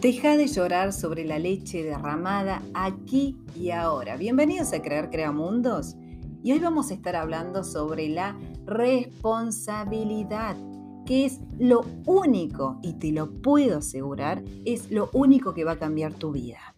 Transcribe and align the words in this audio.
Deja 0.00 0.38
de 0.38 0.46
llorar 0.46 0.94
sobre 0.94 1.26
la 1.26 1.38
leche 1.38 1.82
derramada 1.82 2.62
aquí 2.72 3.36
y 3.54 3.68
ahora. 3.68 4.16
Bienvenidos 4.16 4.72
a 4.72 4.80
Crear 4.80 5.10
Creamundos. 5.10 5.94
Y 6.42 6.52
hoy 6.52 6.58
vamos 6.58 6.90
a 6.90 6.94
estar 6.94 7.16
hablando 7.16 7.62
sobre 7.64 8.08
la 8.08 8.34
responsabilidad, 8.64 10.56
que 11.04 11.26
es 11.26 11.40
lo 11.58 11.84
único, 12.06 12.78
y 12.82 12.94
te 12.94 13.12
lo 13.12 13.30
puedo 13.42 13.76
asegurar, 13.76 14.42
es 14.64 14.90
lo 14.90 15.10
único 15.12 15.52
que 15.52 15.64
va 15.64 15.72
a 15.72 15.78
cambiar 15.78 16.14
tu 16.14 16.32
vida. 16.32 16.74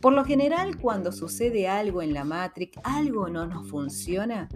Por 0.00 0.12
lo 0.12 0.24
general, 0.24 0.78
cuando 0.78 1.10
sucede 1.10 1.66
algo 1.66 2.00
en 2.00 2.14
la 2.14 2.22
Matrix, 2.22 2.78
algo 2.84 3.28
no 3.28 3.46
nos 3.46 3.68
funciona, 3.68 4.48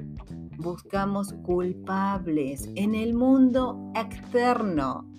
buscamos 0.59 1.33
culpables 1.43 2.71
en 2.77 2.95
el 2.95 3.15
mundo 3.15 3.91
externo 3.97 5.11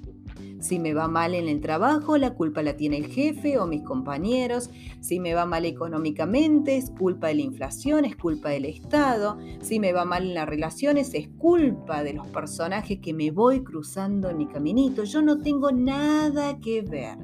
si 0.61 0.77
me 0.77 0.93
va 0.93 1.07
mal 1.07 1.33
en 1.33 1.49
el 1.49 1.59
trabajo, 1.59 2.17
la 2.17 2.35
culpa 2.35 2.61
la 2.61 2.77
tiene 2.77 2.97
el 2.97 3.07
jefe 3.07 3.57
o 3.57 3.65
mis 3.65 3.81
compañeros. 3.81 4.69
Si 4.99 5.19
me 5.19 5.33
va 5.33 5.45
mal 5.47 5.65
económicamente, 5.65 6.77
es 6.77 6.91
culpa 6.91 7.27
de 7.27 7.35
la 7.35 7.41
inflación, 7.41 8.05
es 8.05 8.15
culpa 8.15 8.49
del 8.49 8.65
Estado. 8.65 9.39
Si 9.61 9.79
me 9.79 9.91
va 9.91 10.05
mal 10.05 10.23
en 10.23 10.35
las 10.35 10.47
relaciones, 10.47 11.15
es 11.15 11.29
culpa 11.29 12.03
de 12.03 12.13
los 12.13 12.27
personajes 12.27 12.99
que 12.99 13.11
me 13.11 13.31
voy 13.31 13.63
cruzando 13.63 14.29
en 14.29 14.37
mi 14.37 14.45
caminito. 14.45 15.03
Yo 15.03 15.23
no 15.23 15.39
tengo 15.39 15.71
nada 15.71 16.59
que 16.59 16.83
ver. 16.83 17.17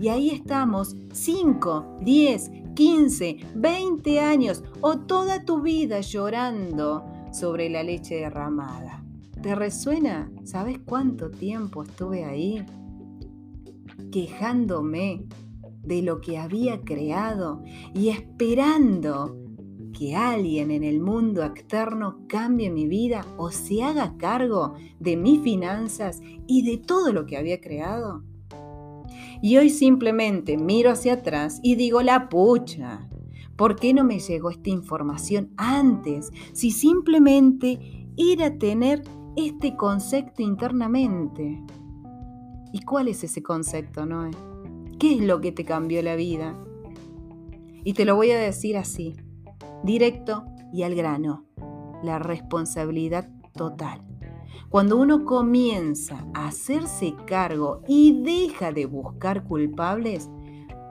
Y 0.00 0.08
ahí 0.08 0.30
estamos 0.30 0.96
5, 1.12 1.98
10, 2.00 2.50
15, 2.74 3.36
20 3.54 4.20
años 4.20 4.64
o 4.80 4.98
toda 4.98 5.44
tu 5.44 5.60
vida 5.60 6.00
llorando 6.00 7.04
sobre 7.32 7.68
la 7.68 7.82
leche 7.82 8.16
derramada. 8.16 9.05
¿Te 9.46 9.54
resuena? 9.54 10.28
¿Sabes 10.42 10.80
cuánto 10.84 11.30
tiempo 11.30 11.84
estuve 11.84 12.24
ahí 12.24 12.66
quejándome 14.10 15.24
de 15.84 16.02
lo 16.02 16.20
que 16.20 16.36
había 16.36 16.80
creado 16.80 17.62
y 17.94 18.08
esperando 18.08 19.38
que 19.96 20.16
alguien 20.16 20.72
en 20.72 20.82
el 20.82 21.00
mundo 21.00 21.44
externo 21.44 22.26
cambie 22.26 22.70
mi 22.70 22.88
vida 22.88 23.24
o 23.36 23.52
se 23.52 23.84
haga 23.84 24.16
cargo 24.16 24.74
de 24.98 25.16
mis 25.16 25.40
finanzas 25.42 26.20
y 26.48 26.62
de 26.62 26.78
todo 26.78 27.12
lo 27.12 27.24
que 27.24 27.36
había 27.36 27.60
creado? 27.60 28.24
Y 29.42 29.58
hoy 29.58 29.70
simplemente 29.70 30.56
miro 30.56 30.90
hacia 30.90 31.12
atrás 31.12 31.60
y 31.62 31.76
digo 31.76 32.02
la 32.02 32.28
pucha. 32.28 33.08
¿Por 33.54 33.76
qué 33.76 33.94
no 33.94 34.02
me 34.02 34.18
llegó 34.18 34.50
esta 34.50 34.70
información 34.70 35.52
antes? 35.56 36.32
Si 36.52 36.72
simplemente 36.72 38.08
ir 38.16 38.42
a 38.42 38.58
tener 38.58 39.04
este 39.36 39.76
concepto 39.76 40.42
internamente. 40.42 41.62
¿Y 42.72 42.80
cuál 42.80 43.08
es 43.08 43.22
ese 43.22 43.42
concepto, 43.42 44.06
Noé? 44.06 44.30
¿Qué 44.98 45.14
es 45.14 45.20
lo 45.20 45.40
que 45.42 45.52
te 45.52 45.64
cambió 45.64 46.02
la 46.02 46.16
vida? 46.16 46.54
Y 47.84 47.92
te 47.92 48.06
lo 48.06 48.16
voy 48.16 48.30
a 48.30 48.38
decir 48.38 48.78
así, 48.78 49.14
directo 49.84 50.46
y 50.72 50.82
al 50.82 50.94
grano, 50.94 51.44
la 52.02 52.18
responsabilidad 52.18 53.28
total. 53.52 54.02
Cuando 54.70 54.96
uno 54.96 55.24
comienza 55.24 56.26
a 56.34 56.48
hacerse 56.48 57.14
cargo 57.26 57.82
y 57.86 58.22
deja 58.22 58.72
de 58.72 58.86
buscar 58.86 59.44
culpables, 59.44 60.30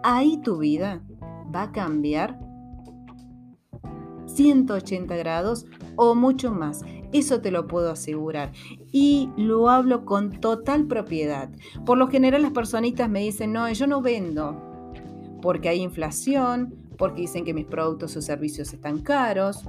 ahí 0.04 0.38
tu 0.38 0.59
vida 0.59 1.04
va 1.54 1.64
a 1.64 1.72
cambiar 1.72 2.40
180 4.28 5.16
grados 5.16 5.66
o 5.96 6.16
mucho 6.16 6.52
más. 6.52 6.84
Eso 7.18 7.40
te 7.40 7.50
lo 7.50 7.66
puedo 7.66 7.92
asegurar. 7.92 8.52
Y 8.92 9.30
lo 9.38 9.70
hablo 9.70 10.04
con 10.04 10.42
total 10.42 10.86
propiedad. 10.86 11.50
Por 11.86 11.98
lo 11.98 12.08
general 12.08 12.42
las 12.42 12.52
personitas 12.52 13.10
me 13.10 13.22
dicen, 13.22 13.54
no, 13.54 13.72
yo 13.72 13.88
no 13.88 14.02
vendo 14.02 14.62
porque 15.42 15.70
hay 15.70 15.81
inflación, 15.81 16.74
porque 16.98 17.22
dicen 17.22 17.46
que 17.46 17.54
mis 17.54 17.68
productos 17.68 18.18
o 18.18 18.22
servicios 18.22 18.74
están 18.74 19.00
caros. 19.00 19.64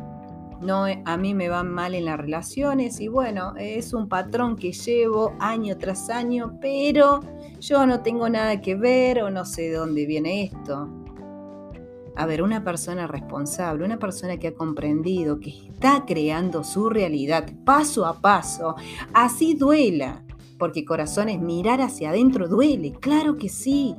No, 0.60 0.86
a 0.86 1.16
mí 1.18 1.34
me 1.34 1.48
van 1.50 1.68
mal 1.68 1.94
en 1.94 2.06
las 2.06 2.18
relaciones 2.18 2.98
y 2.98 3.08
bueno, 3.08 3.54
es 3.58 3.92
un 3.92 4.08
patrón 4.08 4.56
que 4.56 4.72
llevo 4.72 5.36
año 5.38 5.76
tras 5.76 6.08
año, 6.08 6.58
pero 6.60 7.20
yo 7.60 7.86
no 7.86 8.00
tengo 8.00 8.28
nada 8.28 8.60
que 8.60 8.74
ver 8.74 9.22
o 9.22 9.30
no 9.30 9.44
sé 9.44 9.68
de 9.68 9.74
dónde 9.76 10.06
viene 10.06 10.44
esto. 10.44 10.88
A 12.16 12.24
ver, 12.24 12.42
una 12.42 12.64
persona 12.64 13.06
responsable, 13.06 13.84
una 13.84 13.98
persona 13.98 14.38
que 14.38 14.48
ha 14.48 14.54
comprendido, 14.54 15.38
que 15.38 15.50
está 15.50 16.04
creando 16.06 16.64
su 16.64 16.88
realidad 16.88 17.46
paso 17.64 18.06
a 18.06 18.20
paso, 18.20 18.74
así 19.12 19.54
duela, 19.54 20.24
porque 20.58 20.86
corazones 20.86 21.40
mirar 21.40 21.82
hacia 21.82 22.10
adentro 22.10 22.48
duele, 22.48 22.92
claro 22.92 23.36
que 23.36 23.50
sí, 23.50 23.94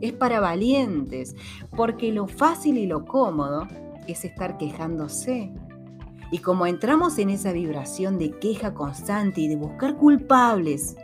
es 0.00 0.12
para 0.12 0.40
valientes, 0.40 1.36
porque 1.76 2.12
lo 2.12 2.26
fácil 2.26 2.76
y 2.76 2.86
lo 2.86 3.04
cómodo 3.04 3.68
es 4.08 4.24
estar 4.24 4.58
quejándose. 4.58 5.52
Y 6.32 6.38
como 6.38 6.66
entramos 6.66 7.18
en 7.18 7.30
esa 7.30 7.52
vibración 7.52 8.18
de 8.18 8.32
queja 8.32 8.74
constante 8.74 9.42
y 9.42 9.48
de 9.48 9.54
buscar 9.54 9.96
culpables 9.96 10.96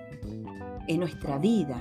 en 0.88 0.98
nuestra 0.98 1.38
vida, 1.38 1.78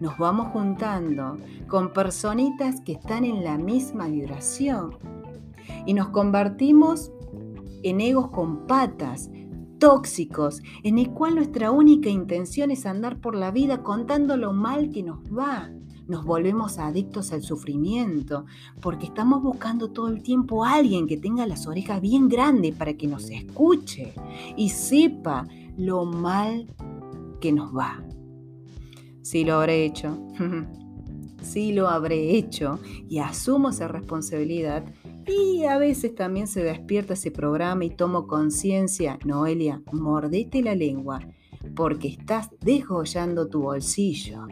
nos 0.00 0.18
vamos 0.18 0.48
juntando 0.52 1.38
con 1.68 1.92
personitas 1.92 2.80
que 2.80 2.92
están 2.92 3.24
en 3.24 3.44
la 3.44 3.58
misma 3.58 4.08
vibración 4.08 4.96
y 5.86 5.94
nos 5.94 6.08
convertimos 6.08 7.12
en 7.82 8.00
egos 8.00 8.28
con 8.30 8.66
patas, 8.66 9.30
tóxicos, 9.78 10.62
en 10.82 10.98
el 10.98 11.10
cual 11.10 11.34
nuestra 11.34 11.70
única 11.70 12.08
intención 12.08 12.70
es 12.70 12.86
andar 12.86 13.20
por 13.20 13.34
la 13.34 13.50
vida 13.50 13.82
contando 13.82 14.36
lo 14.36 14.52
mal 14.52 14.90
que 14.90 15.02
nos 15.02 15.18
va. 15.26 15.70
Nos 16.06 16.24
volvemos 16.24 16.78
adictos 16.78 17.32
al 17.32 17.42
sufrimiento 17.42 18.44
porque 18.80 19.06
estamos 19.06 19.42
buscando 19.42 19.90
todo 19.90 20.08
el 20.08 20.22
tiempo 20.22 20.64
a 20.64 20.74
alguien 20.74 21.06
que 21.06 21.16
tenga 21.16 21.46
las 21.46 21.66
orejas 21.66 22.00
bien 22.00 22.28
grandes 22.28 22.74
para 22.74 22.94
que 22.94 23.06
nos 23.06 23.30
escuche 23.30 24.12
y 24.56 24.68
sepa 24.68 25.46
lo 25.76 26.04
mal 26.04 26.66
que 27.40 27.52
nos 27.52 27.74
va. 27.74 28.04
Sí 29.24 29.42
lo 29.42 29.54
habré 29.54 29.86
hecho. 29.86 30.18
sí 31.42 31.72
lo 31.72 31.88
habré 31.88 32.36
hecho 32.36 32.78
y 33.08 33.18
asumo 33.18 33.70
esa 33.70 33.88
responsabilidad. 33.88 34.84
Y 35.26 35.64
a 35.64 35.78
veces 35.78 36.14
también 36.14 36.46
se 36.46 36.62
despierta 36.62 37.14
ese 37.14 37.30
programa 37.30 37.86
y 37.86 37.90
tomo 37.90 38.26
conciencia, 38.26 39.18
Noelia, 39.24 39.82
mordete 39.92 40.62
la 40.62 40.74
lengua, 40.74 41.20
porque 41.74 42.08
estás 42.08 42.50
desgollando 42.60 43.48
tu 43.48 43.62
bolsillo. 43.62 44.46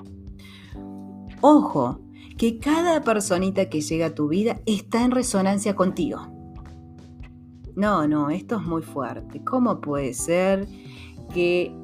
Ojo, 1.42 2.00
que 2.38 2.58
cada 2.58 3.02
personita 3.02 3.68
que 3.68 3.82
llega 3.82 4.06
a 4.06 4.14
tu 4.14 4.28
vida 4.28 4.62
está 4.64 5.04
en 5.04 5.10
resonancia 5.10 5.76
contigo. 5.76 6.28
No, 7.76 8.08
no, 8.08 8.30
esto 8.30 8.56
es 8.56 8.62
muy 8.62 8.80
fuerte. 8.80 9.44
¿Cómo 9.44 9.82
puede 9.82 10.14
ser 10.14 10.66
que 11.34 11.74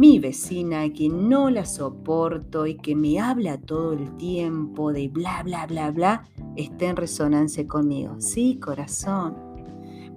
mi 0.00 0.18
vecina 0.18 0.90
que 0.94 1.10
no 1.10 1.50
la 1.50 1.66
soporto 1.66 2.66
y 2.66 2.76
que 2.76 2.96
me 2.96 3.20
habla 3.20 3.60
todo 3.60 3.92
el 3.92 4.16
tiempo 4.16 4.94
de 4.94 5.08
bla, 5.08 5.42
bla, 5.42 5.66
bla, 5.66 5.90
bla, 5.90 6.24
está 6.56 6.86
en 6.86 6.96
resonancia 6.96 7.68
conmigo. 7.68 8.18
Sí, 8.18 8.58
corazón, 8.58 9.36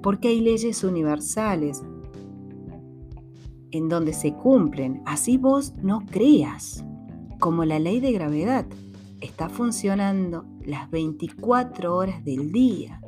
porque 0.01 0.29
hay 0.29 0.39
leyes 0.39 0.85
universales 0.85 1.83
en 3.71 3.89
donde 3.89 4.13
se 4.13 4.33
cumplen, 4.33 5.01
así 5.05 5.35
vos 5.35 5.73
no 5.81 6.05
creas, 6.05 6.85
como 7.41 7.65
la 7.65 7.77
ley 7.77 7.99
de 7.99 8.13
gravedad 8.13 8.65
está 9.19 9.49
funcionando 9.49 10.45
las 10.65 10.89
24 10.91 11.93
horas 11.93 12.23
del 12.23 12.53
día. 12.53 13.01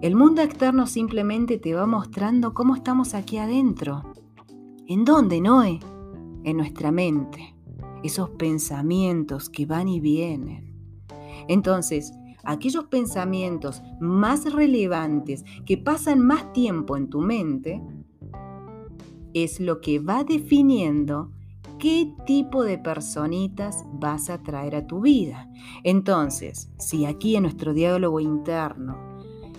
El 0.00 0.14
mundo 0.14 0.42
externo 0.42 0.86
simplemente 0.86 1.58
te 1.58 1.74
va 1.74 1.86
mostrando 1.86 2.54
cómo 2.54 2.76
estamos 2.76 3.14
aquí 3.14 3.38
adentro 3.38 4.11
¿En 4.88 5.04
dónde, 5.04 5.40
Noé? 5.40 5.78
En 6.42 6.56
nuestra 6.56 6.90
mente. 6.90 7.54
Esos 8.02 8.30
pensamientos 8.30 9.48
que 9.48 9.64
van 9.64 9.86
y 9.86 10.00
vienen. 10.00 10.74
Entonces, 11.46 12.12
aquellos 12.42 12.86
pensamientos 12.86 13.80
más 14.00 14.52
relevantes 14.52 15.44
que 15.64 15.78
pasan 15.78 16.18
más 16.18 16.52
tiempo 16.52 16.96
en 16.96 17.08
tu 17.10 17.20
mente 17.20 17.80
es 19.34 19.60
lo 19.60 19.80
que 19.80 20.00
va 20.00 20.24
definiendo 20.24 21.30
qué 21.78 22.12
tipo 22.26 22.64
de 22.64 22.78
personitas 22.78 23.84
vas 23.92 24.30
a 24.30 24.42
traer 24.42 24.74
a 24.74 24.86
tu 24.88 25.00
vida. 25.00 25.48
Entonces, 25.84 26.70
si 26.78 27.04
aquí 27.06 27.36
en 27.36 27.44
nuestro 27.44 27.72
diálogo 27.72 28.18
interno 28.18 29.11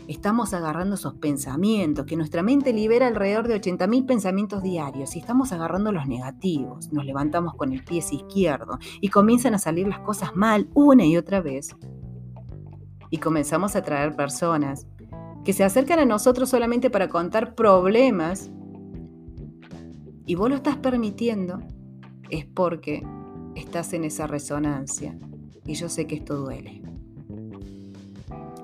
estamos 0.08 0.54
agarrando 0.54 0.96
esos 0.96 1.16
pensamientos, 1.16 2.06
que 2.06 2.16
nuestra 2.16 2.44
mente 2.44 2.74
libera 2.74 3.08
alrededor 3.08 3.48
de 3.48 3.60
80.000 3.60 4.06
pensamientos 4.06 4.64
diarios 4.64 5.16
y 5.16 5.20
estamos 5.20 5.52
agarrando 5.52 5.92
los 5.92 6.08
negativos, 6.08 6.92
nos 6.92 7.06
levantamos 7.06 7.56
con 7.56 7.72
el 7.74 7.84
pie 7.84 8.00
izquierdo 8.00 8.80
y 9.02 9.10
comienzan 9.10 9.56
a 9.56 9.60
salir 9.60 9.88
las 9.88 10.00
cosas 10.00 10.36
mal 10.36 10.70
una 10.74 11.06
y 11.06 11.18
otra 11.18 11.42
vez. 11.42 11.76
Y 13.10 13.18
comenzamos 13.18 13.76
a 13.76 13.84
traer 13.84 14.16
personas 14.16 14.88
que 15.46 15.54
se 15.54 15.64
acercan 15.64 16.00
a 16.00 16.06
nosotros 16.06 16.50
solamente 16.50 16.90
para 16.90 17.10
contar 17.10 17.54
problemas 17.56 18.50
y 20.26 20.36
vos 20.36 20.50
lo 20.50 20.56
estás 20.56 20.78
permitiendo 20.78 21.60
es 22.30 22.46
porque 22.46 23.06
estás 23.56 23.94
en 23.94 24.06
esa 24.06 24.26
resonancia 24.26 25.18
y 25.66 25.76
yo 25.76 25.90
sé 25.90 26.08
que 26.08 26.16
esto 26.16 26.38
duele. 26.38 26.82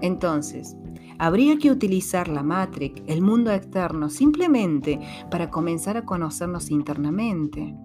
Entonces, 0.02 0.76
habría 1.20 1.58
que 1.58 1.70
utilizar 1.70 2.30
la 2.30 2.42
Matrix, 2.42 3.04
el 3.06 3.22
mundo 3.22 3.52
externo, 3.52 4.10
simplemente 4.10 5.00
para 5.30 5.52
comenzar 5.52 5.98
a 5.98 6.06
conocernos 6.06 6.72
internamente. 6.72 7.76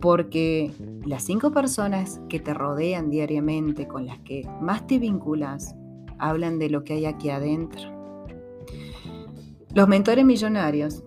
Porque 0.00 0.72
las 1.04 1.24
cinco 1.24 1.50
personas 1.50 2.20
que 2.28 2.40
te 2.40 2.54
rodean 2.54 3.10
diariamente, 3.10 3.86
con 3.88 4.06
las 4.06 4.20
que 4.20 4.48
más 4.62 4.86
te 4.86 4.98
vinculas, 4.98 5.74
hablan 6.18 6.58
de 6.58 6.70
lo 6.70 6.84
que 6.84 6.94
hay 6.94 7.06
aquí 7.06 7.30
adentro. 7.30 7.90
Los 9.74 9.88
mentores 9.88 10.24
millonarios 10.24 11.02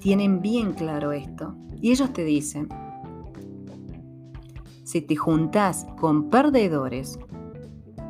tienen 0.00 0.42
bien 0.42 0.72
claro 0.72 1.12
esto 1.12 1.54
y 1.80 1.92
ellos 1.92 2.12
te 2.12 2.24
dicen, 2.24 2.68
si 4.84 5.00
te 5.00 5.14
juntas 5.14 5.86
con 6.00 6.28
perdedores, 6.28 7.18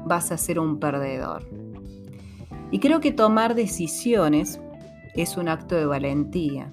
vas 0.07 0.33
a 0.33 0.39
ser 0.39 0.59
un 0.59 0.81
perdedor. 0.81 1.60
Y 2.71 2.79
creo 2.79 3.01
que 3.01 3.13
tomar 3.13 3.55
decisiones 3.55 4.61
es 5.15 5.37
un 5.37 5.49
acto 5.49 5.75
de 5.75 5.87
valentía, 5.87 6.73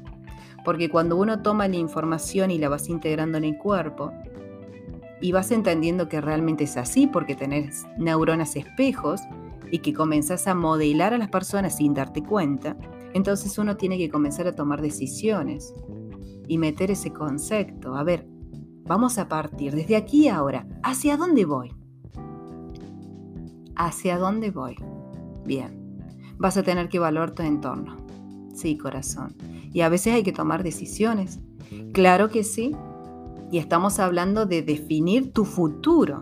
porque 0.64 0.90
cuando 0.90 1.18
uno 1.18 1.42
toma 1.42 1.68
la 1.68 1.78
información 1.78 2.52
y 2.52 2.58
la 2.58 2.70
vas 2.70 2.90
integrando 2.90 3.38
en 3.38 3.46
el 3.46 3.58
cuerpo, 3.58 4.12
y 5.20 5.32
vas 5.32 5.52
entendiendo 5.52 6.10
que 6.10 6.22
realmente 6.22 6.66
es 6.66 6.78
así 6.78 7.08
porque 7.08 7.36
tenés 7.36 7.86
neuronas 7.98 8.56
espejos 8.56 9.22
y 9.72 9.80
que 9.80 9.94
comenzás 9.94 10.48
a 10.48 10.56
modelar 10.56 11.14
a 11.14 11.18
las 11.18 11.30
personas 11.30 11.78
sin 11.78 11.94
darte 11.94 12.24
cuenta, 12.24 12.78
entonces 13.14 13.58
uno 13.58 13.78
tiene 13.78 13.98
que 13.98 14.10
comenzar 14.10 14.48
a 14.48 14.56
tomar 14.56 14.82
decisiones 14.82 15.74
y 16.48 16.58
meter 16.58 16.92
ese 16.92 17.12
concepto. 17.12 17.96
A 17.96 18.04
ver, 18.04 18.28
vamos 18.86 19.18
a 19.18 19.28
partir 19.28 19.76
desde 19.76 19.96
aquí 19.96 20.28
ahora. 20.28 20.68
¿Hacia 20.84 21.18
dónde 21.18 21.46
voy? 21.46 21.74
¿Hacia 23.76 24.18
dónde 24.18 24.52
voy? 24.52 24.76
Bien, 25.46 25.87
vas 26.38 26.57
a 26.57 26.63
tener 26.63 26.89
que 26.89 26.98
evaluar 26.98 27.31
tu 27.31 27.44
entorno. 27.44 27.98
Sí, 28.54 28.78
corazón. 28.78 29.36
Y 29.74 29.81
a 29.81 29.89
veces 29.89 30.13
hay 30.13 30.24
que 30.24 30.34
tomar 30.34 30.63
decisiones. 30.63 31.39
Claro 31.94 32.30
que 32.30 32.44
sí. 32.44 32.75
Y 33.51 33.60
estamos 33.60 34.00
hablando 34.00 34.45
de 34.45 34.62
definir 34.62 35.31
tu 35.34 35.45
futuro. 35.45 36.22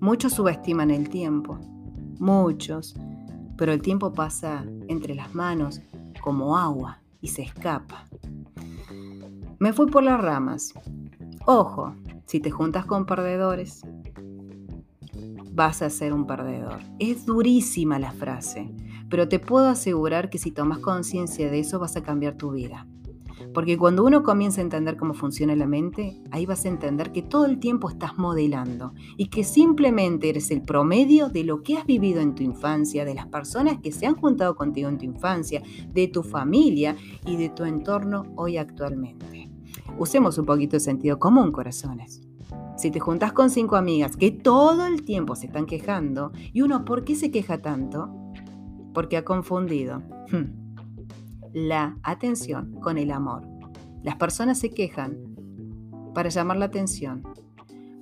Muchos 0.00 0.32
subestiman 0.32 0.90
el 0.90 1.08
tiempo. 1.08 1.58
Muchos 2.18 2.94
pero 3.60 3.74
el 3.74 3.82
tiempo 3.82 4.14
pasa 4.14 4.64
entre 4.88 5.14
las 5.14 5.34
manos 5.34 5.82
como 6.22 6.56
agua 6.56 7.02
y 7.20 7.28
se 7.28 7.42
escapa. 7.42 8.06
Me 9.58 9.74
fui 9.74 9.84
por 9.84 10.02
las 10.02 10.18
ramas. 10.18 10.72
Ojo, 11.44 11.94
si 12.24 12.40
te 12.40 12.50
juntas 12.50 12.86
con 12.86 13.04
perdedores, 13.04 13.82
vas 15.60 15.82
a 15.82 15.90
ser 15.90 16.14
un 16.14 16.26
perdedor. 16.26 16.80
Es 16.98 17.26
durísima 17.26 17.98
la 17.98 18.12
frase, 18.12 18.72
pero 19.10 19.28
te 19.28 19.38
puedo 19.38 19.68
asegurar 19.68 20.30
que 20.30 20.38
si 20.38 20.52
tomas 20.52 20.78
conciencia 20.78 21.50
de 21.50 21.58
eso 21.58 21.78
vas 21.78 21.96
a 21.96 22.02
cambiar 22.02 22.38
tu 22.38 22.52
vida. 22.52 22.86
Porque 23.52 23.76
cuando 23.76 24.02
uno 24.02 24.22
comienza 24.22 24.62
a 24.62 24.64
entender 24.64 24.96
cómo 24.96 25.12
funciona 25.12 25.54
la 25.54 25.66
mente, 25.66 26.18
ahí 26.30 26.46
vas 26.46 26.64
a 26.64 26.68
entender 26.68 27.12
que 27.12 27.20
todo 27.20 27.44
el 27.44 27.58
tiempo 27.58 27.90
estás 27.90 28.16
modelando 28.16 28.94
y 29.18 29.26
que 29.26 29.44
simplemente 29.44 30.30
eres 30.30 30.50
el 30.50 30.62
promedio 30.62 31.28
de 31.28 31.44
lo 31.44 31.62
que 31.62 31.76
has 31.76 31.84
vivido 31.84 32.22
en 32.22 32.34
tu 32.34 32.42
infancia, 32.42 33.04
de 33.04 33.14
las 33.14 33.26
personas 33.26 33.80
que 33.82 33.92
se 33.92 34.06
han 34.06 34.14
juntado 34.14 34.56
contigo 34.56 34.88
en 34.88 34.96
tu 34.96 35.04
infancia, 35.04 35.62
de 35.92 36.08
tu 36.08 36.22
familia 36.22 36.96
y 37.26 37.36
de 37.36 37.50
tu 37.50 37.64
entorno 37.64 38.32
hoy 38.34 38.56
actualmente. 38.56 39.50
Usemos 39.98 40.38
un 40.38 40.46
poquito 40.46 40.76
de 40.76 40.80
sentido 40.80 41.18
común, 41.18 41.52
corazones. 41.52 42.29
Si 42.80 42.90
te 42.90 43.00
juntas 43.00 43.32
con 43.32 43.50
cinco 43.50 43.76
amigas 43.76 44.16
que 44.16 44.30
todo 44.30 44.86
el 44.86 45.04
tiempo 45.04 45.36
se 45.36 45.46
están 45.46 45.66
quejando, 45.66 46.32
y 46.52 46.62
uno, 46.62 46.84
¿por 46.84 47.04
qué 47.04 47.14
se 47.14 47.30
queja 47.30 47.60
tanto? 47.60 48.10
Porque 48.94 49.16
ha 49.16 49.24
confundido. 49.24 50.02
Hmm 50.30 50.60
la 51.52 51.98
atención 52.02 52.72
con 52.80 52.98
el 52.98 53.10
amor. 53.10 53.42
Las 54.02 54.16
personas 54.16 54.58
se 54.58 54.70
quejan 54.70 55.18
para 56.14 56.28
llamar 56.28 56.56
la 56.56 56.66
atención 56.66 57.22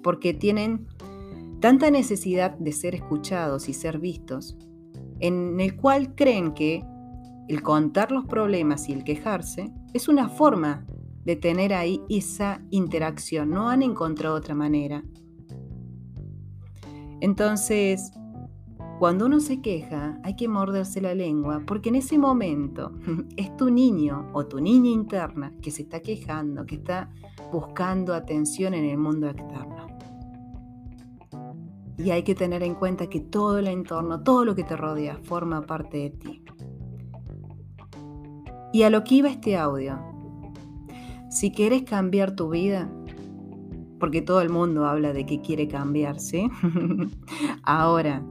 porque 0.03 0.33
tienen 0.33 0.87
tanta 1.61 1.91
necesidad 1.91 2.53
de 2.53 2.73
ser 2.73 2.95
escuchados 2.95 3.69
y 3.69 3.75
ser 3.75 3.99
vistos, 3.99 4.57
en 5.19 5.59
el 5.61 5.77
cual 5.77 6.15
creen 6.15 6.55
que 6.55 6.85
el 7.49 7.63
contar 7.63 8.13
los 8.13 8.27
problemas 8.27 8.89
y 8.89 8.93
el 8.93 9.05
quejarse 9.05 9.73
es 9.93 10.09
una 10.09 10.29
forma 10.29 10.87
de 11.29 11.37
tener 11.37 11.75
ahí 11.75 12.03
esa 12.09 12.63
interacción. 12.71 13.51
No 13.51 13.69
han 13.69 13.83
encontrado 13.83 14.35
otra 14.35 14.55
manera. 14.55 15.05
Entonces, 17.21 18.13
cuando 18.99 19.27
uno 19.27 19.39
se 19.39 19.61
queja, 19.61 20.19
hay 20.25 20.37
que 20.37 20.49
morderse 20.49 21.03
la 21.03 21.15
lengua, 21.15 21.65
porque 21.67 21.91
en 21.91 21.97
ese 21.97 22.17
momento 22.17 22.93
es 23.37 23.55
tu 23.59 23.69
niño 23.69 24.31
o 24.33 24.47
tu 24.47 24.59
niña 24.59 24.89
interna 24.89 25.53
que 25.61 25.71
se 25.71 25.83
está 25.83 26.01
quejando, 26.01 26.65
que 26.65 26.77
está 26.77 27.11
buscando 27.53 28.15
atención 28.15 28.73
en 28.73 28.87
el 28.87 28.97
mundo 28.97 29.29
externo. 29.29 29.87
Y 31.99 32.11
hay 32.11 32.23
que 32.23 32.37
tener 32.37 32.63
en 32.63 32.75
cuenta 32.75 33.07
que 33.11 33.21
todo 33.21 33.59
el 33.59 33.67
entorno, 33.67 34.23
todo 34.23 34.47
lo 34.47 34.55
que 34.55 34.65
te 34.65 34.79
rodea, 34.79 35.19
forma 35.25 35.61
parte 35.61 35.99
de 35.99 36.11
ti. 36.11 36.45
Y 38.73 38.85
a 38.85 38.89
lo 38.89 39.05
que 39.05 39.17
iba 39.17 39.29
este 39.29 39.59
audio, 39.59 40.07
si 41.31 41.51
quieres 41.51 41.83
cambiar 41.83 42.35
tu 42.35 42.51
vida, 42.51 42.91
porque 43.99 44.23
todo 44.23 44.41
el 44.41 44.51
mundo 44.51 44.87
habla 44.87 45.13
de 45.13 45.27
que 45.27 45.41
quiere 45.41 45.69
cambiar, 45.69 46.21
¿sí? 46.21 46.49
Ahora, 47.63 48.25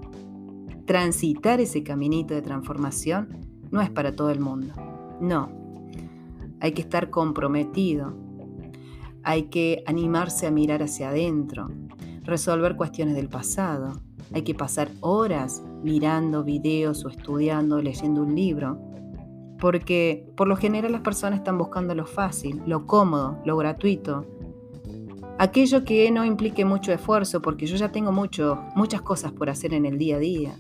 transitar 0.86 1.60
ese 1.60 1.84
caminito 1.84 2.34
de 2.34 2.42
transformación 2.42 3.46
no 3.72 3.82
es 3.82 3.90
para 3.90 4.16
todo 4.16 4.32
el 4.32 4.40
mundo. 4.40 4.74
No. 5.20 5.50
Hay 6.60 6.72
que 6.72 6.82
estar 6.82 7.10
comprometido. 7.10 8.16
Hay 9.24 9.44
que 9.44 9.84
animarse 9.86 10.48
a 10.48 10.52
mirar 10.52 10.82
hacia 10.82 11.10
adentro, 11.10 11.70
resolver 12.24 12.78
cuestiones 12.78 13.16
del 13.16 13.28
pasado. 13.28 14.02
Hay 14.34 14.44
que 14.44 14.56
pasar 14.56 14.90
horas 15.02 15.64
mirando 15.84 16.44
videos 16.44 17.04
o 17.06 17.10
estudiando, 17.10 17.82
leyendo 17.82 18.22
un 18.24 18.36
libro. 18.36 18.80
Porque 19.60 20.30
por 20.36 20.48
lo 20.48 20.56
general 20.56 20.92
las 20.92 21.02
personas 21.02 21.40
están 21.40 21.58
buscando 21.58 21.96
lo 21.96 22.06
fácil, 22.06 22.62
lo 22.66 22.86
cómodo, 22.86 23.40
lo 23.46 23.58
gratuito. 23.58 24.26
Aquello 25.40 25.84
que 25.84 26.10
no 26.12 26.26
implique 26.26 26.66
mucho 26.66 26.92
esfuerzo, 26.92 27.42
porque 27.42 27.68
yo 27.68 27.76
ya 27.76 27.92
tengo 27.92 28.12
muchas 28.12 29.02
cosas 29.02 29.32
por 29.32 29.50
hacer 29.50 29.74
en 29.74 29.86
el 29.86 29.98
día 29.98 30.16
a 30.16 30.20
día 30.20 30.60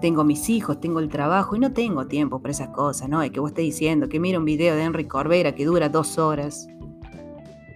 tengo 0.00 0.24
mis 0.24 0.48
hijos, 0.48 0.80
tengo 0.80 1.00
el 1.00 1.08
trabajo 1.08 1.56
y 1.56 1.58
no 1.58 1.72
tengo 1.72 2.06
tiempo 2.06 2.40
para 2.40 2.52
esas 2.52 2.68
cosas, 2.68 3.08
¿no? 3.08 3.22
Es 3.22 3.30
que 3.30 3.40
vos 3.40 3.50
estés 3.50 3.64
diciendo 3.64 4.08
que 4.08 4.20
mira 4.20 4.38
un 4.38 4.44
video 4.44 4.74
de 4.74 4.82
Henry 4.82 5.06
Corbera 5.06 5.54
que 5.54 5.64
dura 5.64 5.88
dos 5.88 6.18
horas. 6.18 6.68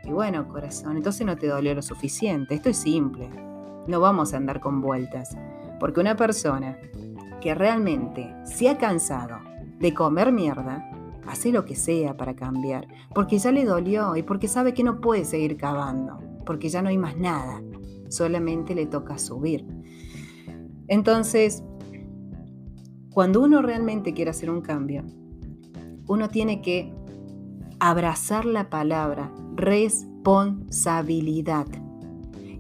Y 0.05 0.11
bueno, 0.11 0.47
corazón, 0.49 0.97
entonces 0.97 1.27
no 1.27 1.37
te 1.37 1.49
dolió 1.49 1.75
lo 1.75 1.83
suficiente. 1.83 2.55
Esto 2.55 2.71
es 2.71 2.77
simple. 2.77 3.29
No 3.87 4.01
vamos 4.01 4.35
a 4.35 4.37
andar 4.37 4.61
con 4.61 4.81
vueltas. 4.81 5.37
Porque 5.81 6.01
una 6.01 6.17
persona 6.17 6.79
que 7.41 7.55
realmente 7.55 8.35
se 8.45 8.69
ha 8.69 8.79
cansado 8.79 9.39
de 9.79 9.95
comer 9.95 10.33
mierda, 10.33 10.91
hace 11.27 11.53
lo 11.53 11.65
que 11.65 11.75
sea 11.75 12.17
para 12.17 12.35
cambiar. 12.35 12.89
Porque 13.15 13.39
ya 13.39 13.53
le 13.53 13.65
dolió 13.65 14.17
y 14.17 14.23
porque 14.23 14.49
sabe 14.49 14.75
que 14.75 14.85
no 14.85 15.01
puede 15.01 15.25
seguir 15.25 15.57
cavando. 15.57 16.19
Porque 16.45 16.69
ya 16.69 16.83
no 16.83 16.89
hay 16.89 16.99
más 16.99 17.17
nada. 17.17 17.63
Solamente 18.09 18.75
le 18.75 18.87
toca 18.87 19.19
subir. 19.19 19.65
Entonces, 20.89 21.63
cuando 23.11 23.43
uno 23.43 23.63
realmente 23.63 24.15
quiere 24.15 24.31
hacer 24.31 24.51
un 24.51 24.61
cambio, 24.61 25.05
uno 26.07 26.29
tiene 26.29 26.63
que 26.63 26.93
abrazar 27.81 28.45
la 28.45 28.71
palabra 28.71 29.33
responsabilidad. 29.55 31.67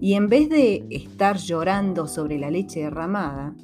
Y 0.00 0.14
en 0.14 0.28
vez 0.28 0.48
de 0.48 0.86
estar 0.90 1.38
llorando 1.38 2.06
sobre 2.06 2.38
la 2.38 2.50
leche 2.50 2.80
derramada, 2.80 3.54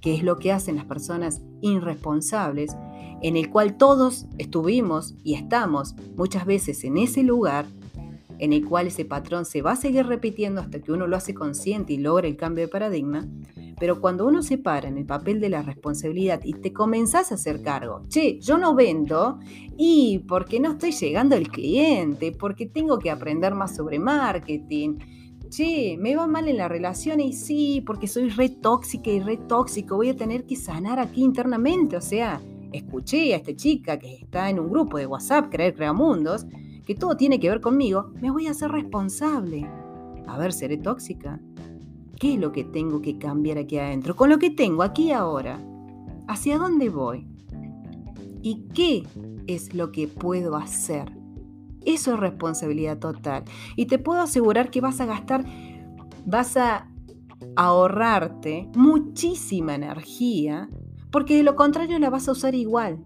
que 0.00 0.14
es 0.14 0.22
lo 0.22 0.36
que 0.36 0.52
hacen 0.52 0.76
las 0.76 0.84
personas 0.84 1.42
irresponsables, 1.64 2.76
en 3.22 3.36
el 3.36 3.50
cual 3.50 3.76
todos 3.76 4.26
estuvimos 4.38 5.14
y 5.24 5.34
estamos 5.34 5.94
muchas 6.16 6.46
veces 6.46 6.84
en 6.84 6.98
ese 6.98 7.22
lugar, 7.22 7.66
en 8.38 8.52
el 8.52 8.64
cual 8.64 8.88
ese 8.88 9.04
patrón 9.04 9.44
se 9.44 9.62
va 9.62 9.72
a 9.72 9.76
seguir 9.76 10.06
repitiendo 10.06 10.60
hasta 10.60 10.80
que 10.80 10.92
uno 10.92 11.06
lo 11.06 11.16
hace 11.16 11.34
consciente 11.34 11.92
y 11.92 11.98
logra 11.98 12.26
el 12.26 12.36
cambio 12.36 12.64
de 12.64 12.68
paradigma, 12.68 13.26
pero 13.78 14.00
cuando 14.00 14.26
uno 14.26 14.42
se 14.42 14.58
para 14.58 14.88
en 14.88 14.98
el 14.98 15.06
papel 15.06 15.40
de 15.40 15.48
la 15.48 15.62
responsabilidad 15.62 16.40
y 16.44 16.52
te 16.54 16.72
comenzás 16.72 17.32
a 17.32 17.36
hacer 17.36 17.62
cargo, 17.62 18.02
che, 18.08 18.38
yo 18.40 18.58
no 18.58 18.74
vendo 18.74 19.38
y 19.76 20.20
porque 20.28 20.60
no 20.60 20.72
estoy 20.72 20.92
llegando 20.92 21.34
al 21.34 21.48
cliente, 21.48 22.32
porque 22.32 22.66
tengo 22.66 22.98
que 22.98 23.10
aprender 23.10 23.54
más 23.54 23.74
sobre 23.74 23.98
marketing. 23.98 24.98
Che, 25.50 25.96
me 25.98 26.16
va 26.16 26.26
mal 26.26 26.48
en 26.48 26.56
la 26.56 26.68
relación 26.68 27.20
y 27.20 27.32
sí, 27.32 27.82
porque 27.86 28.08
soy 28.08 28.28
re 28.30 28.48
tóxica 28.48 29.10
y 29.10 29.20
re 29.20 29.36
tóxico, 29.36 29.96
voy 29.96 30.08
a 30.08 30.16
tener 30.16 30.44
que 30.44 30.56
sanar 30.56 30.98
aquí 30.98 31.22
internamente. 31.22 31.96
O 31.96 32.00
sea, 32.00 32.40
escuché 32.72 33.34
a 33.34 33.36
esta 33.36 33.54
chica 33.54 33.98
que 33.98 34.14
está 34.14 34.50
en 34.50 34.58
un 34.58 34.68
grupo 34.68 34.98
de 34.98 35.06
WhatsApp, 35.06 35.50
Creer 35.50 35.76
Mundos, 35.92 36.46
que 36.84 36.94
todo 36.94 37.16
tiene 37.16 37.38
que 37.38 37.48
ver 37.48 37.60
conmigo, 37.60 38.12
me 38.20 38.30
voy 38.30 38.46
a 38.46 38.50
hacer 38.50 38.70
responsable. 38.70 39.68
A 40.26 40.38
ver, 40.38 40.52
¿seré 40.52 40.76
tóxica? 40.76 41.40
¿Qué 42.18 42.34
es 42.34 42.40
lo 42.40 42.52
que 42.52 42.64
tengo 42.64 43.00
que 43.00 43.18
cambiar 43.18 43.58
aquí 43.58 43.78
adentro? 43.78 44.16
Con 44.16 44.30
lo 44.30 44.38
que 44.38 44.50
tengo 44.50 44.82
aquí 44.82 45.12
ahora. 45.12 45.60
¿Hacia 46.26 46.58
dónde 46.58 46.88
voy? 46.88 47.26
¿Y 48.42 48.66
qué 48.74 49.04
es 49.46 49.74
lo 49.74 49.92
que 49.92 50.08
puedo 50.08 50.56
hacer? 50.56 51.23
Eso 51.84 52.14
es 52.14 52.20
responsabilidad 52.20 52.98
total. 52.98 53.44
Y 53.76 53.86
te 53.86 53.98
puedo 53.98 54.20
asegurar 54.20 54.70
que 54.70 54.80
vas 54.80 55.00
a 55.00 55.06
gastar, 55.06 55.44
vas 56.24 56.56
a 56.56 56.88
ahorrarte 57.56 58.68
muchísima 58.74 59.74
energía, 59.74 60.68
porque 61.10 61.36
de 61.36 61.42
lo 61.42 61.56
contrario 61.56 61.98
la 61.98 62.10
vas 62.10 62.28
a 62.28 62.32
usar 62.32 62.54
igual. 62.54 63.04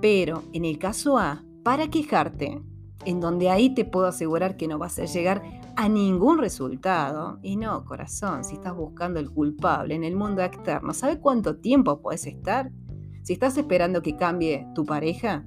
Pero 0.00 0.42
en 0.52 0.64
el 0.64 0.78
caso 0.78 1.18
A, 1.18 1.44
para 1.62 1.88
quejarte, 1.88 2.62
en 3.04 3.20
donde 3.20 3.50
ahí 3.50 3.70
te 3.70 3.84
puedo 3.84 4.06
asegurar 4.06 4.56
que 4.56 4.68
no 4.68 4.78
vas 4.78 4.98
a 4.98 5.04
llegar 5.04 5.42
a 5.76 5.88
ningún 5.88 6.38
resultado. 6.38 7.38
Y 7.42 7.56
no, 7.56 7.84
corazón, 7.84 8.44
si 8.44 8.54
estás 8.54 8.74
buscando 8.74 9.20
el 9.20 9.30
culpable 9.30 9.94
en 9.94 10.04
el 10.04 10.16
mundo 10.16 10.42
externo, 10.42 10.92
¿sabe 10.92 11.20
cuánto 11.20 11.56
tiempo 11.56 12.00
puedes 12.00 12.26
estar? 12.26 12.70
Si 13.22 13.32
estás 13.32 13.56
esperando 13.56 14.02
que 14.02 14.16
cambie 14.16 14.66
tu 14.74 14.84
pareja 14.84 15.46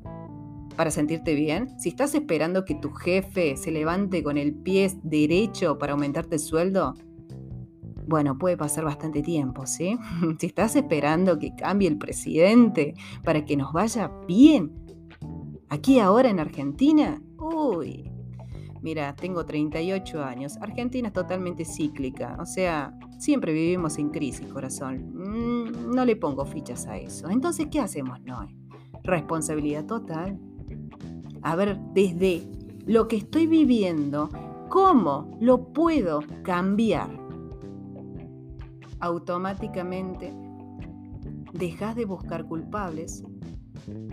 para 0.75 0.91
sentirte 0.91 1.35
bien, 1.35 1.79
si 1.79 1.89
estás 1.89 2.15
esperando 2.15 2.65
que 2.65 2.75
tu 2.75 2.91
jefe 2.91 3.57
se 3.57 3.71
levante 3.71 4.23
con 4.23 4.37
el 4.37 4.53
pie 4.53 4.91
derecho 5.03 5.77
para 5.77 5.93
aumentarte 5.93 6.35
el 6.35 6.41
sueldo, 6.41 6.95
bueno, 8.07 8.37
puede 8.37 8.57
pasar 8.57 8.83
bastante 8.83 9.21
tiempo, 9.21 9.65
¿sí? 9.65 9.97
Si 10.39 10.47
estás 10.47 10.75
esperando 10.75 11.39
que 11.39 11.55
cambie 11.55 11.87
el 11.87 11.97
presidente 11.97 12.93
para 13.23 13.45
que 13.45 13.55
nos 13.55 13.73
vaya 13.73 14.11
bien, 14.27 14.71
aquí 15.69 15.99
ahora 15.99 16.29
en 16.29 16.39
Argentina, 16.39 17.21
uy, 17.37 18.11
mira, 18.81 19.15
tengo 19.15 19.45
38 19.45 20.23
años, 20.23 20.57
Argentina 20.57 21.07
es 21.07 21.13
totalmente 21.13 21.63
cíclica, 21.63 22.37
o 22.39 22.45
sea, 22.45 22.93
siempre 23.17 23.53
vivimos 23.53 23.97
en 23.97 24.09
crisis, 24.09 24.47
corazón. 24.47 25.13
Mm, 25.13 25.95
no 25.95 26.05
le 26.05 26.15
pongo 26.15 26.45
fichas 26.45 26.87
a 26.87 26.97
eso. 26.97 27.29
Entonces, 27.29 27.67
¿qué 27.71 27.79
hacemos, 27.79 28.19
Noé? 28.21 28.55
Responsabilidad 29.03 29.85
total. 29.85 30.39
A 31.41 31.55
ver, 31.55 31.79
desde 31.93 32.43
lo 32.85 33.07
que 33.07 33.17
estoy 33.17 33.47
viviendo, 33.47 34.29
¿cómo 34.69 35.37
lo 35.39 35.73
puedo 35.73 36.21
cambiar? 36.43 37.21
automáticamente 39.01 40.33
dejas 41.53 41.95
de 41.95 42.05
buscar 42.05 42.45
culpables 42.45 43.23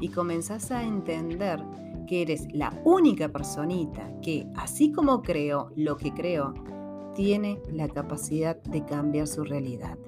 y 0.00 0.08
comenzás 0.08 0.72
a 0.72 0.82
entender 0.82 1.62
que 2.08 2.22
eres 2.22 2.48
la 2.52 2.72
única 2.84 3.28
personita 3.28 4.10
que, 4.22 4.50
así 4.56 4.90
como 4.90 5.22
creo 5.22 5.70
lo 5.76 5.96
que 5.96 6.12
creo, 6.12 6.54
tiene 7.14 7.60
la 7.70 7.88
capacidad 7.88 8.60
de 8.62 8.84
cambiar 8.84 9.26
su 9.26 9.44
realidad. 9.44 9.98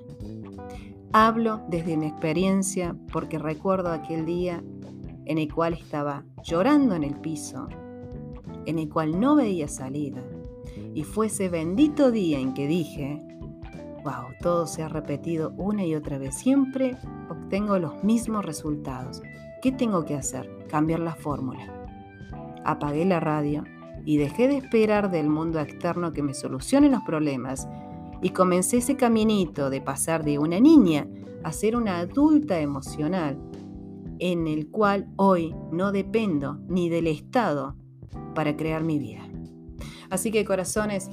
Hablo 1.12 1.60
desde 1.68 1.96
mi 1.96 2.06
experiencia 2.06 2.96
porque 3.12 3.38
recuerdo 3.38 3.90
aquel 3.90 4.24
día 4.24 4.62
en 5.30 5.38
el 5.38 5.54
cual 5.54 5.74
estaba 5.74 6.24
llorando 6.42 6.96
en 6.96 7.04
el 7.04 7.14
piso, 7.14 7.68
en 8.66 8.80
el 8.80 8.88
cual 8.88 9.20
no 9.20 9.36
veía 9.36 9.68
salida, 9.68 10.20
y 10.92 11.04
fue 11.04 11.28
ese 11.28 11.48
bendito 11.48 12.10
día 12.10 12.40
en 12.40 12.52
que 12.52 12.66
dije, 12.66 13.22
wow, 14.02 14.34
todo 14.42 14.66
se 14.66 14.82
ha 14.82 14.88
repetido 14.88 15.52
una 15.56 15.86
y 15.86 15.94
otra 15.94 16.18
vez. 16.18 16.34
Siempre 16.34 16.96
obtengo 17.28 17.78
los 17.78 18.02
mismos 18.02 18.44
resultados. 18.44 19.22
¿Qué 19.62 19.70
tengo 19.70 20.04
que 20.04 20.16
hacer? 20.16 20.50
Cambiar 20.68 20.98
la 20.98 21.14
fórmula. 21.14 21.86
Apagué 22.64 23.04
la 23.04 23.20
radio 23.20 23.62
y 24.04 24.16
dejé 24.16 24.48
de 24.48 24.56
esperar 24.56 25.12
del 25.12 25.28
mundo 25.28 25.60
externo 25.60 26.12
que 26.12 26.24
me 26.24 26.34
solucione 26.34 26.90
los 26.90 27.02
problemas 27.02 27.68
y 28.20 28.30
comencé 28.30 28.78
ese 28.78 28.96
caminito 28.96 29.70
de 29.70 29.80
pasar 29.80 30.24
de 30.24 30.40
una 30.40 30.58
niña 30.58 31.06
a 31.44 31.52
ser 31.52 31.76
una 31.76 31.98
adulta 32.00 32.58
emocional 32.58 33.38
en 34.20 34.46
el 34.46 34.68
cual 34.68 35.08
hoy 35.16 35.54
no 35.72 35.92
dependo 35.92 36.60
ni 36.68 36.88
del 36.88 37.06
Estado 37.06 37.76
para 38.34 38.56
crear 38.56 38.84
mi 38.84 38.98
vida. 38.98 39.28
Así 40.10 40.30
que 40.30 40.44
corazones, 40.44 41.10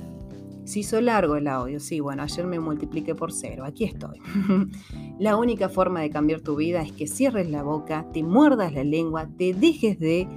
se 0.67 0.79
hizo 0.79 0.99
largo 0.99 1.37
el 1.37 1.47
audio, 1.47 1.79
sí, 1.79 2.01
bueno, 2.01 2.23
ayer 2.23 2.45
me 2.45 2.59
multipliqué 2.59 3.15
por 3.15 3.31
cero, 3.31 3.63
aquí 3.65 3.85
estoy. 3.85 4.19
la 5.19 5.37
única 5.37 5.69
forma 5.69 6.01
de 6.01 6.09
cambiar 6.09 6.41
tu 6.41 6.57
vida 6.57 6.81
es 6.81 6.91
que 6.91 7.07
cierres 7.07 7.49
la 7.49 7.63
boca, 7.63 8.05
te 8.11 8.21
muerdas 8.21 8.73
la 8.73 8.83
lengua, 8.83 9.29
te 9.37 9.53
dejes 9.53 9.97
de, 9.97 10.27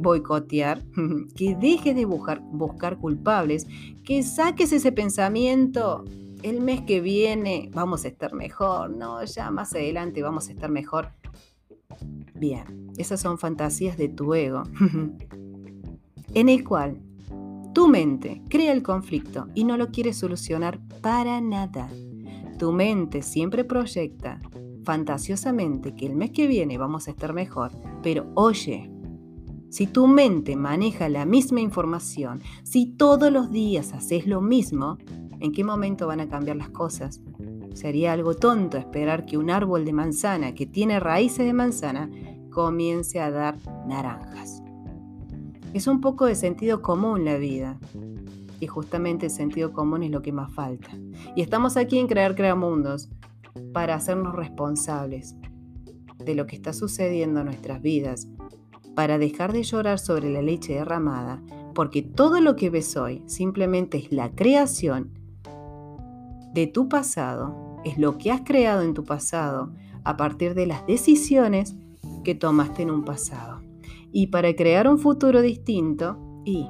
boicotear, 0.00 0.82
que 1.36 1.54
dejes 1.54 1.94
de 1.94 2.06
buscar, 2.06 2.40
buscar 2.40 2.98
culpables, 2.98 3.68
que 4.04 4.24
saques 4.24 4.72
ese 4.72 4.90
pensamiento. 4.90 6.04
El 6.42 6.62
mes 6.62 6.80
que 6.80 7.00
viene 7.00 7.70
vamos 7.72 8.06
a 8.06 8.08
estar 8.08 8.32
mejor, 8.32 8.90
no, 8.90 9.22
ya 9.24 9.50
más 9.50 9.74
adelante 9.74 10.22
vamos 10.22 10.48
a 10.48 10.52
estar 10.52 10.70
mejor. 10.70 11.19
Bien, 12.34 12.90
esas 12.96 13.20
son 13.20 13.38
fantasías 13.38 13.96
de 13.96 14.08
tu 14.08 14.34
ego, 14.34 14.62
en 16.34 16.48
el 16.48 16.64
cual 16.64 17.00
tu 17.74 17.86
mente 17.86 18.42
crea 18.48 18.72
el 18.72 18.82
conflicto 18.82 19.46
y 19.54 19.64
no 19.64 19.76
lo 19.76 19.88
quiere 19.88 20.12
solucionar 20.12 20.80
para 21.00 21.40
nada. 21.40 21.88
Tu 22.58 22.72
mente 22.72 23.22
siempre 23.22 23.64
proyecta 23.64 24.40
fantasiosamente 24.84 25.94
que 25.94 26.06
el 26.06 26.16
mes 26.16 26.30
que 26.30 26.46
viene 26.46 26.78
vamos 26.78 27.06
a 27.06 27.12
estar 27.12 27.32
mejor, 27.32 27.72
pero 28.02 28.26
oye, 28.34 28.90
si 29.70 29.86
tu 29.86 30.08
mente 30.08 30.56
maneja 30.56 31.08
la 31.08 31.24
misma 31.24 31.60
información, 31.60 32.42
si 32.64 32.86
todos 32.86 33.30
los 33.32 33.52
días 33.52 33.92
haces 33.92 34.26
lo 34.26 34.40
mismo, 34.40 34.98
¿en 35.38 35.52
qué 35.52 35.62
momento 35.62 36.08
van 36.08 36.20
a 36.20 36.28
cambiar 36.28 36.56
las 36.56 36.70
cosas? 36.70 37.22
Sería 37.74 38.12
algo 38.12 38.34
tonto 38.34 38.76
esperar 38.76 39.26
que 39.26 39.38
un 39.38 39.50
árbol 39.50 39.84
de 39.84 39.92
manzana 39.92 40.54
que 40.54 40.66
tiene 40.66 41.00
raíces 41.00 41.46
de 41.46 41.52
manzana 41.52 42.10
comience 42.50 43.20
a 43.20 43.30
dar 43.30 43.56
naranjas. 43.86 44.62
Es 45.72 45.86
un 45.86 46.00
poco 46.00 46.26
de 46.26 46.34
sentido 46.34 46.82
común 46.82 47.24
la 47.24 47.36
vida. 47.36 47.78
Y 48.58 48.66
justamente 48.66 49.26
el 49.26 49.32
sentido 49.32 49.72
común 49.72 50.02
es 50.02 50.10
lo 50.10 50.20
que 50.20 50.32
más 50.32 50.52
falta. 50.52 50.90
Y 51.34 51.42
estamos 51.42 51.76
aquí 51.76 51.98
en 51.98 52.08
Crear 52.08 52.34
Creamundos 52.34 53.08
para 53.72 53.94
hacernos 53.94 54.34
responsables 54.34 55.36
de 56.18 56.34
lo 56.34 56.46
que 56.46 56.56
está 56.56 56.72
sucediendo 56.72 57.40
en 57.40 57.46
nuestras 57.46 57.80
vidas, 57.80 58.28
para 58.94 59.16
dejar 59.16 59.52
de 59.52 59.62
llorar 59.62 59.98
sobre 59.98 60.28
la 60.30 60.42
leche 60.42 60.74
derramada, 60.74 61.42
porque 61.74 62.02
todo 62.02 62.40
lo 62.40 62.56
que 62.56 62.68
ves 62.68 62.96
hoy 62.96 63.22
simplemente 63.26 63.96
es 63.98 64.12
la 64.12 64.30
creación 64.32 65.19
de 66.52 66.66
tu 66.66 66.88
pasado, 66.88 67.76
es 67.84 67.98
lo 67.98 68.18
que 68.18 68.30
has 68.30 68.42
creado 68.42 68.82
en 68.82 68.94
tu 68.94 69.04
pasado 69.04 69.72
a 70.04 70.16
partir 70.16 70.54
de 70.54 70.66
las 70.66 70.86
decisiones 70.86 71.76
que 72.24 72.34
tomaste 72.34 72.82
en 72.82 72.90
un 72.90 73.04
pasado. 73.04 73.60
Y 74.12 74.28
para 74.28 74.54
crear 74.54 74.88
un 74.88 74.98
futuro 74.98 75.40
distinto, 75.40 76.18
y 76.44 76.68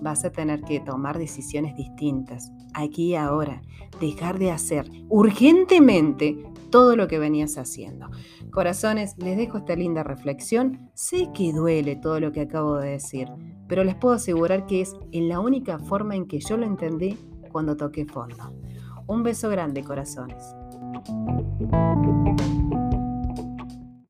vas 0.00 0.24
a 0.24 0.30
tener 0.30 0.62
que 0.62 0.80
tomar 0.80 1.18
decisiones 1.18 1.76
distintas, 1.76 2.52
aquí 2.74 3.10
y 3.10 3.14
ahora, 3.14 3.62
dejar 4.00 4.38
de 4.38 4.50
hacer 4.50 4.90
urgentemente 5.08 6.36
todo 6.70 6.96
lo 6.96 7.08
que 7.08 7.18
venías 7.18 7.56
haciendo. 7.56 8.08
Corazones, 8.50 9.16
les 9.18 9.36
dejo 9.36 9.58
esta 9.58 9.76
linda 9.76 10.02
reflexión. 10.02 10.90
Sé 10.94 11.30
que 11.32 11.52
duele 11.52 11.96
todo 11.96 12.20
lo 12.20 12.32
que 12.32 12.42
acabo 12.42 12.76
de 12.76 12.90
decir, 12.90 13.28
pero 13.68 13.84
les 13.84 13.94
puedo 13.94 14.14
asegurar 14.14 14.66
que 14.66 14.82
es 14.82 14.94
en 15.12 15.28
la 15.28 15.40
única 15.40 15.78
forma 15.78 16.16
en 16.16 16.26
que 16.26 16.40
yo 16.40 16.56
lo 16.56 16.66
entendí 16.66 17.16
cuando 17.50 17.76
toqué 17.76 18.04
fondo. 18.04 18.52
Un 19.08 19.22
beso 19.22 19.48
grande, 19.48 19.84
corazones. 19.84 20.54